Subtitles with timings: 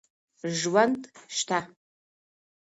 [0.59, 1.01] ژوند
[1.37, 1.59] سته.